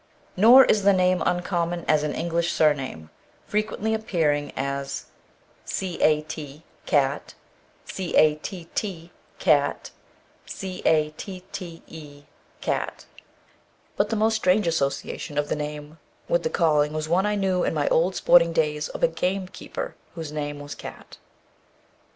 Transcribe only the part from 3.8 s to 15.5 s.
appearing as Cat, Catt, Catte; but the most strange association of